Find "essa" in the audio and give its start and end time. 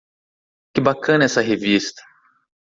1.25-1.41